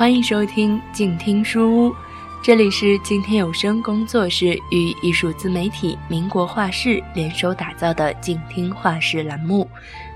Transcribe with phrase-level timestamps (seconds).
[0.00, 1.94] 欢迎收听静听书屋，
[2.42, 9.68] 这里是静听有声工作室与艺术自媒体民国画室联手打造的静听画室栏目，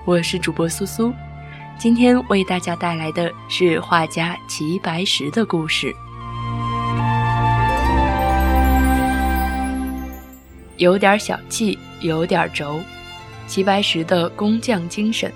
[0.06, 1.12] 我是主播苏苏。
[1.79, 5.95] 今天为大家带来的是画家齐白石的故事，
[10.79, 12.80] 有点小气，有点轴，
[13.46, 15.30] 齐白石的工匠精神。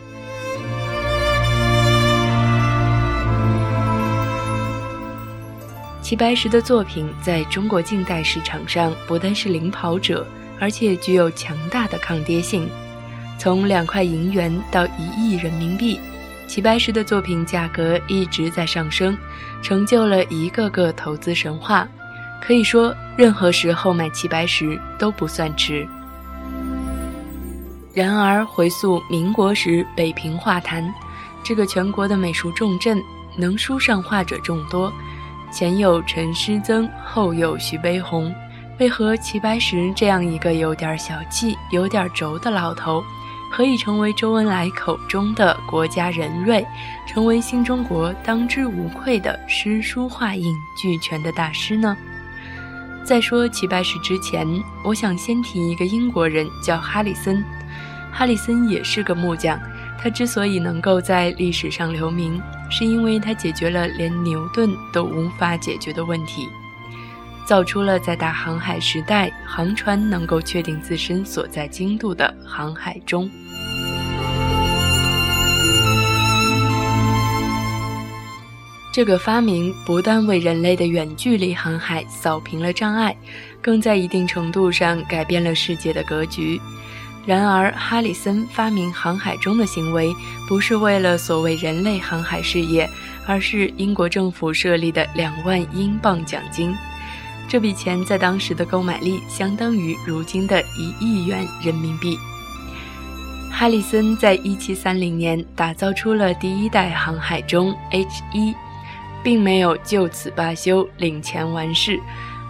[6.09, 10.27] 齐白石的作品在中国近代市场上不但是领跑者，
[10.59, 12.67] 而且具有强大的抗跌性。
[13.39, 16.01] 从两块银元到一亿人民币，
[16.47, 19.15] 齐白石的作品价格一直在上升，
[19.61, 21.87] 成就了一个个投资神话。
[22.41, 25.87] 可以说，任何时候买齐白石都不算迟。
[27.93, 30.91] 然而，回溯民国时北平画坛，
[31.45, 32.99] 这个全国的美术重镇，
[33.37, 34.91] 能书上画者众多。
[35.51, 38.35] 前有陈师曾，后有徐悲鸿，
[38.79, 43.03] 为何齐白石这样一个有点小气、有点轴的老头，
[43.51, 46.65] 可以成为周恩来口中的国家人瑞，
[47.07, 51.97] 成为新中国当之无愧的诗书画印俱全的大师呢？
[53.03, 54.47] 在说齐白石之前，
[54.85, 57.43] 我想先提一个英国人，叫哈里森。
[58.13, 59.59] 哈里森也是个木匠。
[60.01, 66.49] 他之所以能够在历史上留名，是因为它解决了连牛顿都无法解决的问题，
[67.47, 73.31] 造出了在大航海时代航船能够确定自身所在经度的航海钟。
[78.91, 83.17] 这个发明不但为人类的远距离航海扫平了障碍，
[83.63, 86.61] 更在一定程度上改变了世界的格局。
[87.29, 90.17] 然而，哈里森发明航海钟的行为
[90.49, 92.89] 不是为了所谓人类航海事业，
[93.27, 96.75] 而是英国政府设立的两万英镑奖金。
[97.47, 102.17] 这笔钱在当时的购买力相当于如今的一亿元人民币。
[103.53, 108.55] 哈里森在一七三零年打造出了第一代航海钟 H 一，
[109.23, 112.01] 并没有就此罢休，领钱完事。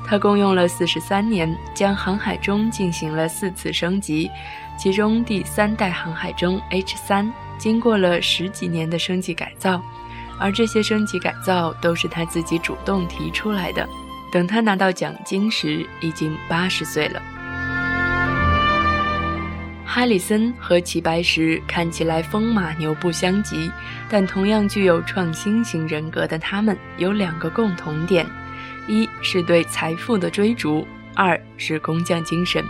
[0.06, 4.30] 他共用了四十三年，将航海钟进行了四次升级。
[4.78, 9.82] 其中第三代航海钟 H 三经过了十几年的升级改造，
[10.38, 13.86] 而这些升级改造都是他自己主动提出来的。
[14.30, 17.20] 等他拿到奖金时，已经八十岁了。
[19.84, 23.68] 哈里森和齐白石看起来风马牛不相及，
[24.08, 28.24] 但同样具有创新型人格的他们有两个共同点：
[28.86, 32.62] 一是对财富的追逐，二是工匠精神。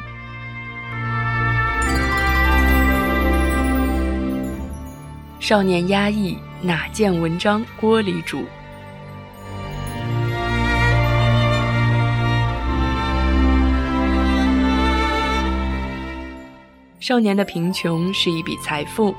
[5.48, 8.44] 少年压抑，哪见文章锅里煮？
[17.00, 19.14] 少年的贫穷是一笔财富，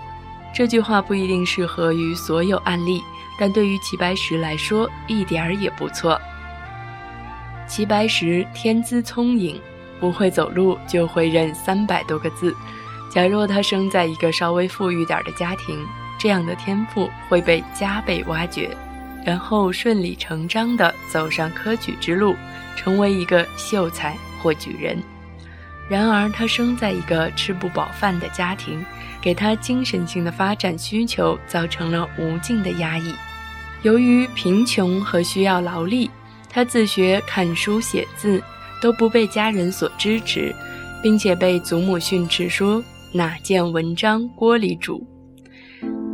[0.54, 3.02] 这句话不一定适合于所有案例，
[3.40, 6.22] 但对于齐白石来说，一点儿也不错。
[7.68, 9.60] 齐白石天资聪颖，
[10.00, 12.56] 不会走路就会认三百多个字。
[13.10, 15.84] 假若他生在一个稍微富裕点的家庭，
[16.20, 18.70] 这样的天赋会被加倍挖掘，
[19.26, 22.36] 然后顺理成章地走上科举之路，
[22.76, 25.02] 成为一个秀才或举人。
[25.90, 28.86] 然而，他生在一个吃不饱饭的家庭，
[29.20, 33.12] 给他精神性的发展需求造成了无尽的压抑。
[33.82, 36.12] 由于贫穷和需要劳力，
[36.48, 38.44] 他自学看书写字
[38.82, 40.54] 都不被家人所支持，
[41.02, 45.04] 并且被祖母训斥说：“哪见文章锅里煮。”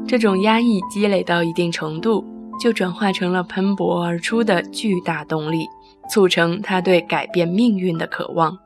[0.07, 2.24] 这种压抑积累到一定程度，
[2.60, 5.68] 就转化成了喷薄而出的巨大动力，
[6.10, 8.57] 促成他对改变命运的渴望。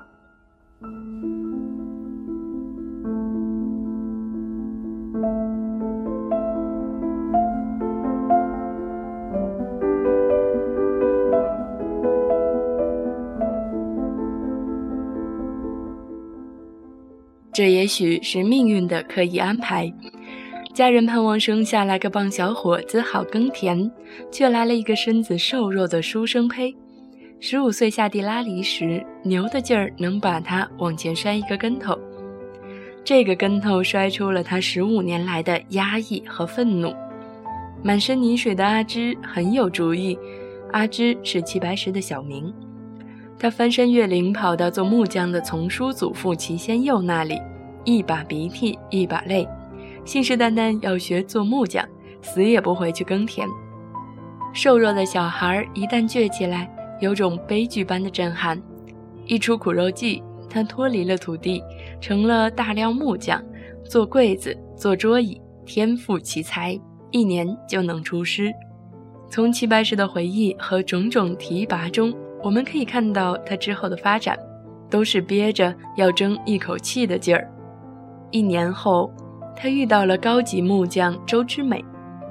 [17.51, 19.91] 这也许是命运的刻意安排。
[20.73, 23.91] 家人盼望生下来个棒小伙子好耕田，
[24.31, 26.73] 却来了一个身子瘦弱的书生胚。
[27.39, 31.97] 十五岁下地拉犁时，牛的劲儿能把他往前摔一个跟头，
[33.03, 36.93] 这个跟头摔出了他十五年来的压抑和愤怒。
[37.83, 40.17] 满身泥水的阿芝很有主意。
[40.71, 42.53] 阿芝是齐白石的小名。
[43.39, 47.41] 他翻山越岭跑到做木匠的从叔祖父齐先佑那里，
[47.85, 49.47] 一把鼻涕一把泪，
[50.09, 51.87] 信誓旦旦要学做木匠，
[52.23, 53.47] 死也不回去耕田。
[54.51, 56.67] 瘦弱的小孩一旦倔起来，
[56.99, 58.59] 有种悲剧般的震撼。
[59.27, 61.63] 一出苦肉计，他脱离了土地，
[62.01, 63.39] 成了大料木匠，
[63.83, 66.75] 做柜子，做桌椅，天赋奇才。
[67.11, 68.51] 一年就能出师。
[69.29, 74.35] 从齐白石的回忆和种种提拔中，我们可以看到他之后的发展，
[74.89, 77.47] 都是憋着要争一口气的劲儿。
[78.31, 79.11] 一年后，
[79.61, 81.83] 他遇到了高级木匠周之美。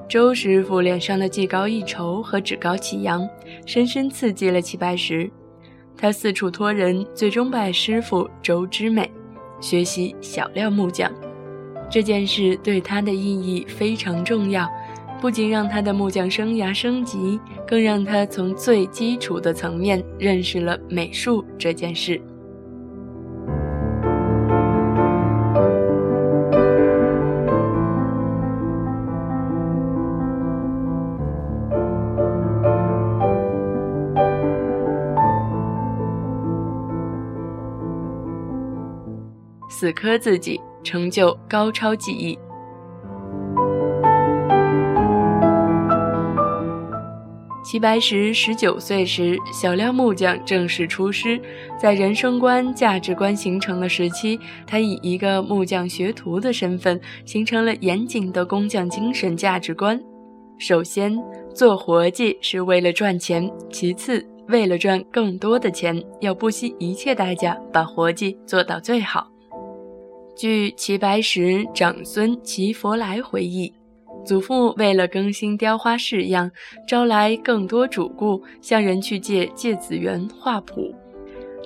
[0.07, 3.29] 周师傅脸上的技高一筹和趾高气扬，
[3.67, 5.29] 深深刺激了齐白石。
[5.95, 9.07] 他四处托人，最终拜师傅周之美，
[9.61, 11.11] 学习小料木匠。
[11.87, 14.67] 这件事对他的意义非常重要，
[15.21, 22.19] 不仅让他的木匠生涯升级，更让他从最基础的层面认识了美术这件事。
[39.79, 40.59] 死磕自己。
[40.83, 42.37] 成就高超技艺。
[47.63, 51.39] 齐白石十九岁时，小料木匠正式出师，
[51.77, 60.01] 在人生观、价值观形成的时期，他以一个木匠学徒的身份，形成了严谨的工匠精神价值观。
[60.57, 61.17] 首先，
[61.53, 69.27] 做活计是为了赚钱；其次，为了赚更多的钱，要不惜一切代价把活计做到最好。
[70.39, 73.73] 据齐白石长孙齐佛来回忆，
[74.25, 76.49] 祖父为了更新雕花式样，
[76.87, 80.95] 招来更多主顾，向人去借《芥子园画谱》。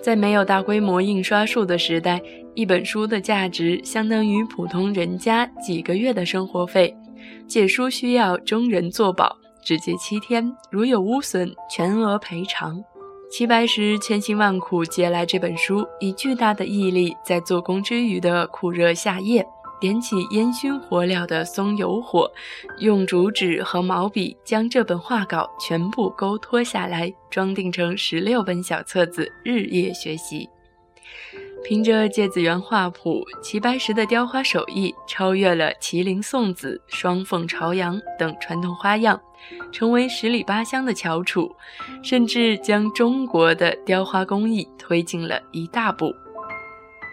[0.01, 2.19] 在没有大规模印刷术的时代，
[2.55, 6.91] 一本书的价值相当于普通人家几个月的生活费。
[7.47, 12.83] 借书需要中人作保，只借七天，如有污损，全额赔偿。
[13.33, 19.44] 齐白石千辛万苦借来这本书，以巨大的毅力，在做工之余的酷热夏夜，
[19.81, 22.31] 点起烟熏火燎的松油火，
[22.77, 30.47] 用竹纸和毛笔将这本画稿全部勾脱下来，装订成十六本小册子，日夜学习。
[31.63, 39.19] 凭着《芥子园画谱》，齐白石的雕花手艺超越了麒麟送子、双凤朝阳等传统花样，
[39.71, 41.56] 成为十里八乡的翘楚，
[42.04, 46.13] 甚至将中国的雕花工艺推进了一大步。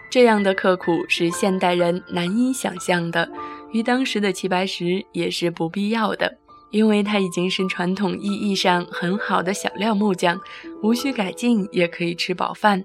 [0.09, 3.31] 这样的刻苦是现代人难以想象的，
[3.71, 6.37] 于当时的齐白石也是不必要的，
[6.71, 10.37] 因为他已经是传统意义上很好的小料木匠，
[10.83, 12.83] 无需改进也可以吃饱饭。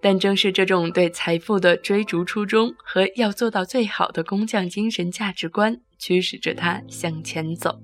[0.00, 7.78] 但正是这种对财富的追逐初衷和要做到最好的工匠精神价值观，驱使着他向前走。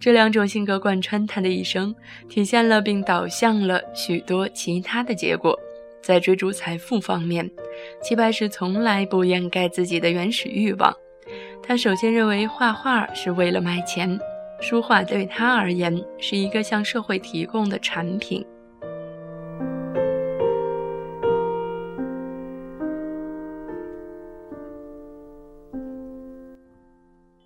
[0.00, 1.94] 这两种性格贯穿他的一生，
[2.28, 5.58] 体现了并导向了许多其他的结果。
[6.02, 7.50] 在追逐财富方面，
[8.02, 10.94] 齐白石从来不掩盖自己的原始欲望。
[11.62, 14.18] 他首先认为画画是为了卖钱，
[14.60, 18.44] 书画对他而言是一个向社会提供的产品。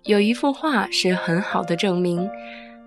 [0.09, 2.27] 有一幅画是很好的证明。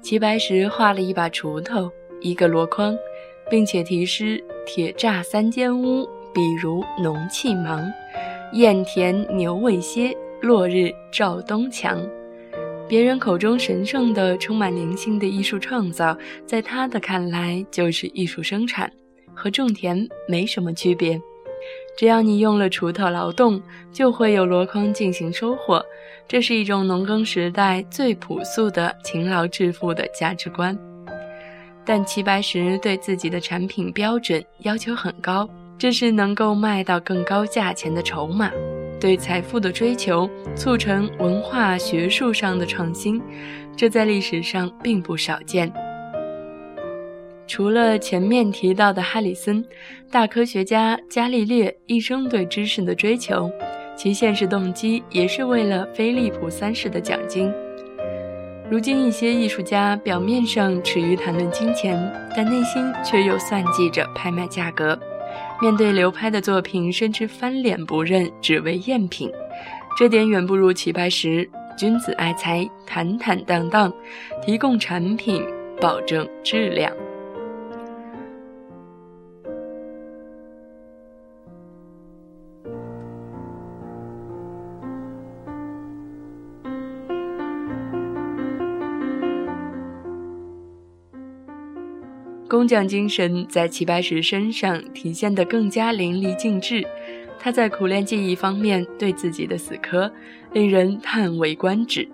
[0.02, 1.88] 齐白石画了一把锄头，
[2.20, 2.98] 一个箩筐，
[3.48, 7.88] 并且题诗：“铁栅三间屋，比如农气忙。
[8.54, 11.96] 燕田牛未歇，落日照东墙。”
[12.90, 18.90] 别人口中神圣的、充满灵性的艺术创造，在他的看来就是艺术生产，
[19.32, 21.20] 和种田没什么区别。
[21.96, 23.61] 只要你用了锄头劳动，
[23.92, 25.84] 就会有箩筐进行收获。
[26.26, 30.76] 这是一种农耕时代最朴素的勤劳致富的价值观。
[31.84, 38.50] 但齐白石对自己的产品标准要求很高，这是能够卖到更高价钱的筹码。
[39.00, 43.20] 对财富的追求促成文化学术上的创新，
[43.76, 45.72] 这在历史上并不少见。
[47.52, 49.62] 除了前面提到的哈里森，
[50.11, 53.50] 大科学家伽利略一生对知识的追求，
[53.94, 57.52] 其现实动机也是为了菲利普三世的奖金。
[58.71, 64.99] 如今一些艺术家表面上耻于谈论金钱，但内心却又算计着拍卖价格，
[65.61, 69.30] 面对流拍的作品，甚至翻脸不认，只为赝品。
[69.99, 73.92] 这点远不如齐白石君子爱财，坦坦荡荡，
[74.42, 75.44] 提供产品，
[75.78, 76.90] 保证质量。
[92.52, 96.87] 工匠精神在齐白石身上体现得更加淋漓尽致。
[97.38, 100.12] 他在苦练技艺方面对自己的死磕，
[100.52, 102.06] 令人叹为观止。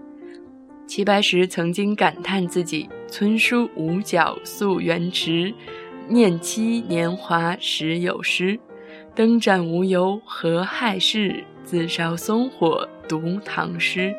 [0.87, 5.52] 齐白石曾经感叹自己“村书五角溯源池，
[6.07, 8.57] 念妻年华时有诗，
[9.16, 14.14] 灯盏无由何害事，自烧松火读唐诗。”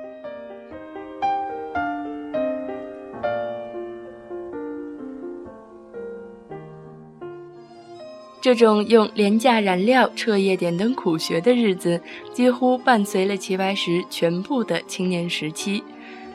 [8.42, 12.02] 这种用廉价燃料彻夜点灯苦学的日子，
[12.34, 15.84] 几乎伴随了齐白石全部的青年时期。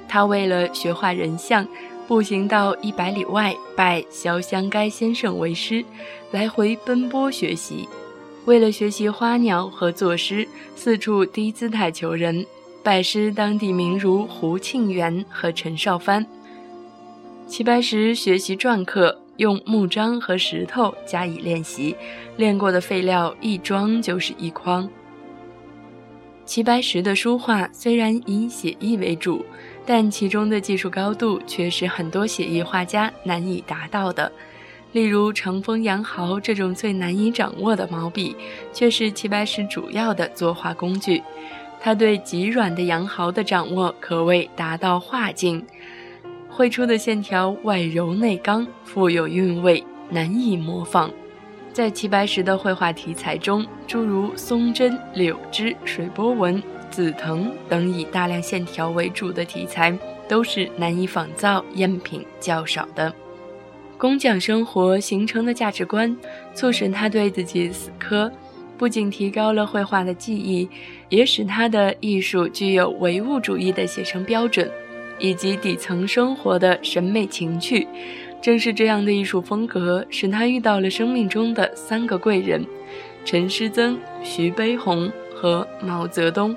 [0.06, 1.66] 他为了学画人像，
[2.06, 5.82] 步行到一百里外拜潇湘该先生为师，
[6.30, 7.88] 来回奔波学习；
[8.44, 10.46] 为了学习花鸟和作诗，
[10.76, 12.44] 四处低姿态求人，
[12.82, 16.26] 拜师当地名儒胡庆元和陈少藩。
[17.46, 19.24] 齐白石学习篆刻。
[19.37, 21.97] 用木章和石头加以练习，
[22.37, 24.88] 练过的废料一装就是一筐。
[26.45, 29.45] 齐白石的书画虽然以写意为主，
[29.87, 34.31] 但其中的技术高度却是很多写意画家难以达到的。
[34.93, 38.37] 例如长锋羊毫这种最难以掌握的毛笔，
[38.73, 41.21] 却是齐白石主要的作画工具。
[41.81, 45.64] 他对极软的羊毫的掌握可谓达到画境。
[46.56, 51.11] 绘出的线条外柔内刚，富有韵味，难以模仿。
[51.73, 63.12] 在齐白石的绘画题材中，诸如松针、柳枝、水波纹、紫藤等以大量线条为主的题材，都是难以仿造、赝品较少的。
[63.99, 66.16] 工匠生活形成的价值观，
[66.54, 68.30] 促使他对自己死磕，
[68.78, 70.68] 不仅提高了绘画的技艺，
[71.08, 74.70] 也使他的艺术具有唯物主义的写生标准。
[75.18, 77.87] 以及底层生活的审美情趣，
[78.42, 82.64] 正是这样的艺术风格，使他遇到了生命中的三个贵人：
[83.25, 86.54] 陈师曾、徐悲鸿和毛泽东。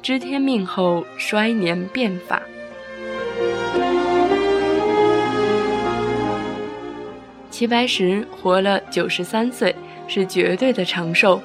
[0.00, 2.40] 知天命后，衰年变法。
[7.58, 9.74] 齐白石活了九十三岁，
[10.06, 11.42] 是绝对的长寿。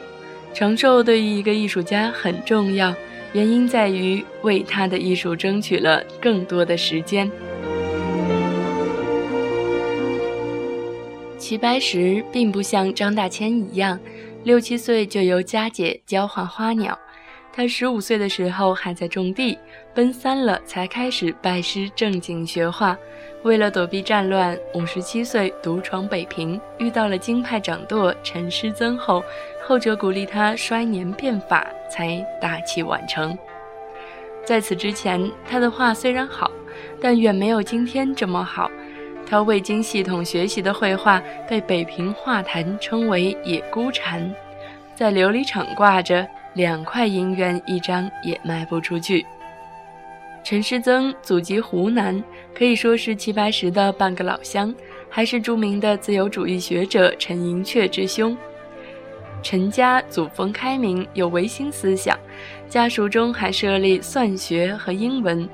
[0.54, 2.94] 长寿对于一个艺术家很重要，
[3.32, 7.28] 原因在于为他的艺术争取了更多的时间。
[11.40, 14.00] 齐白石并不像张大千一样，
[14.44, 16.96] 六七岁就由家姐教画花鸟。
[17.56, 19.60] 他十五岁的时候还在种地，
[19.94, 22.98] 奔三了才开始拜师正经学画。
[23.44, 29.24] 为了躲避战乱，五十七岁独闯北平，遇到了京派掌舵陈师曾后，
[29.64, 33.38] 后者鼓励他衰年变法，才大器晚成。
[34.44, 36.50] 在此之前，他的画虽然好，
[37.00, 38.72] 但远没有今天这么好。
[39.30, 44.34] 他未经系统学习的绘画，被北平画坛称为“野孤蝉”，
[44.96, 46.28] 在琉璃厂挂着。
[46.54, 49.26] 两块银元一张也卖不出去。
[50.44, 52.22] 陈师曾祖籍湖南，
[52.54, 54.74] 可以说是齐白石的半个老乡，
[55.10, 58.38] 还是著名的自由主义学者陈寅恪之兄。
[59.42, 62.18] 陈家祖风开明，有维新思想，
[62.68, 65.48] 家属中还设立算学和英文。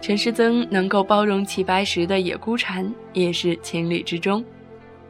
[0.00, 4.44] 陈师曾能够包容齐白石的野孤蝉，也是情理之中。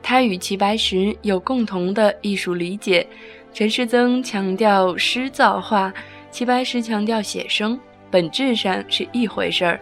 [0.02, 3.07] 他与齐白石有共同的艺术理解。
[3.55, 5.93] 陈师曾强调诗造画，
[6.31, 7.79] 齐白石强调写生，
[8.11, 9.79] 本质上是一回事儿。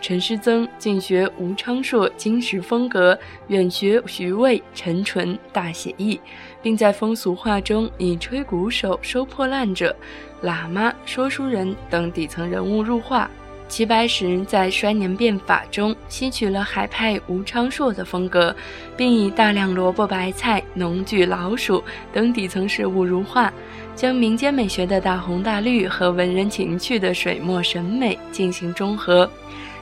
[0.00, 3.16] 陈师曾尽学吴昌硕金石风格，
[3.46, 6.20] 远学徐渭陈淳大写意，
[6.60, 9.94] 并在风俗画中以吹鼓手、收破烂者、
[10.42, 13.30] 喇嘛、说书人等底层人物入画。
[13.68, 18.54] 齐白石在衰年变法中吸取了海派吴昌硕的风格，
[18.96, 23.52] 并以大量萝卜白菜、农具、老鼠等底层事物入画，
[23.96, 29.28] 将民间美学的大红大绿和文人情趣的水墨审美进行中和，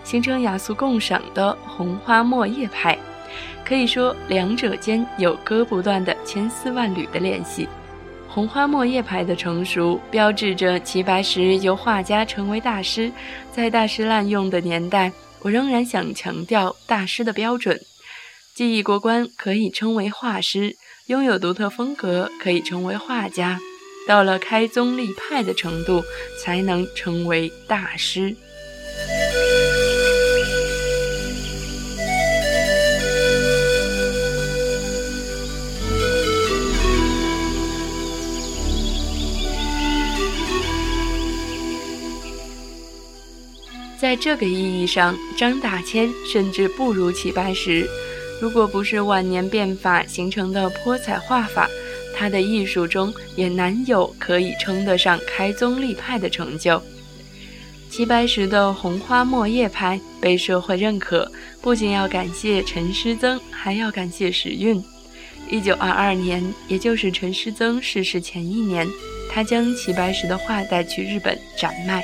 [0.05, 2.97] 形成雅俗共赏的红花墨叶派。
[3.65, 7.69] 可以说，两者间有割不断的千丝万缕的联系。
[8.35, 13.12] 红花墨叶派的成熟，标志着齐白石由画家成为大师。
[13.55, 17.79] 在大师滥用的年代，我仍然想强调大师的标准：
[18.55, 20.75] 技艺过关可以称为画师，
[21.09, 23.61] 拥有独特风格可以成为画家，
[24.09, 26.03] 到了开宗立派的程度，
[26.43, 28.35] 才能成为大师。
[44.02, 47.88] 在这个意义上，张大千甚至不如齐白石。
[48.40, 51.68] 如果不是晚年变法形成的泼彩画法，
[52.12, 56.82] 他的艺术中也难有可以称得上开宗立派的成就。
[57.88, 61.30] 齐白石的红花墨叶派被社会认可，
[61.61, 64.82] 不仅要感谢陈师曾，还要感谢时运。
[65.49, 68.85] 一九二二年，也就是陈师曾逝世前一年，
[69.30, 72.02] 他将齐白石的画带去日本展卖。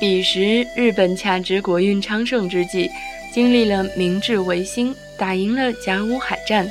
[0.00, 2.90] 彼时，日本恰值国运昌盛之际，
[3.34, 6.66] 经历了明治维新，打赢了甲午海战，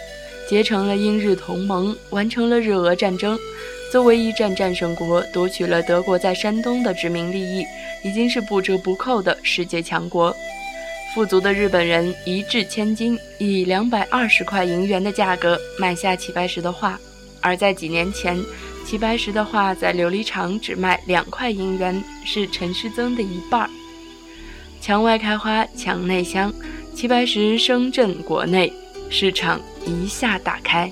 [0.50, 3.38] 结成了英日同盟，完成了日俄战争。
[3.91, 7.63] 作为一战战胜国，夺取了德国在山东的殖民利益，
[8.03, 10.36] 已经是不折不扣的世界强国。
[11.13, 17.00] 富足的日本人一掷千金，以两百二十块银元的价格买下齐白石的画，
[17.41, 18.36] 而在几年前。
[18.89, 23.69] 齐白石的画在琉璃厂只卖两块银元，是陈师曾的一半儿。
[24.81, 26.51] 墙外开花墙内香，
[26.96, 28.74] 齐白石声震国内，
[29.12, 30.91] 市场一下打开。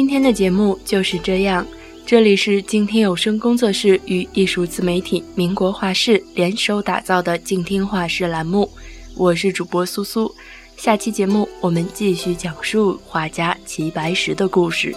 [0.00, 1.64] 今天的节目就是这样。
[2.06, 8.66] 这里是静听有声工作室与艺术自媒体民国画室联手打造的静听画室栏目，
[9.14, 10.34] 我是主播苏苏。
[10.74, 14.96] 下期节目我们继续讲述画家齐白石的故事。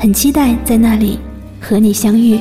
[0.00, 1.18] 很期待在那里
[1.60, 2.40] 和你相遇。